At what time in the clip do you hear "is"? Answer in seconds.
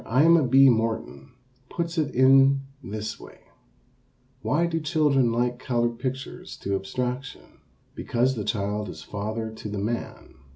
8.89-9.03